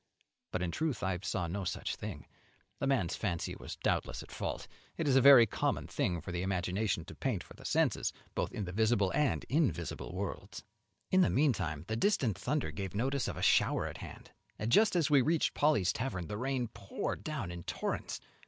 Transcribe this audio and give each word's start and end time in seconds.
But 0.51 0.63
in 0.63 0.71
truth 0.71 1.03
I 1.03 1.19
saw 1.21 1.45
no 1.45 1.63
such 1.63 1.95
thing. 1.95 2.25
The 2.79 2.87
man's 2.87 3.15
fancy 3.15 3.55
was 3.55 3.75
doubtless 3.75 4.23
at 4.23 4.31
fault. 4.31 4.67
It 4.97 5.07
is 5.07 5.15
a 5.15 5.21
very 5.21 5.45
common 5.45 5.85
thing 5.85 6.21
for 6.21 6.31
the 6.31 6.41
imagination 6.41 7.05
to 7.05 7.13
paint 7.13 7.43
for 7.43 7.53
the 7.53 7.65
senses, 7.65 8.11
both 8.33 8.51
in 8.51 8.65
the 8.65 8.71
visible 8.71 9.11
and 9.13 9.43
invisible 9.47 10.15
world. 10.15 10.63
In 11.11 11.21
the 11.21 11.29
meantime 11.29 11.85
the 11.87 11.95
distant 11.95 12.35
thunder 12.35 12.71
gave 12.71 12.95
notice 12.95 13.27
of 13.27 13.37
a 13.37 13.43
shower 13.43 13.85
at 13.85 13.97
hand, 13.99 14.31
and 14.57 14.71
just 14.71 14.95
as 14.95 15.11
we 15.11 15.21
reached 15.21 15.53
Polley's 15.53 15.93
tavern 15.93 16.25
the 16.25 16.35
rain 16.39 16.69
poured 16.69 17.23
down 17.23 17.51
in 17.51 17.61
torrents. 17.61 18.19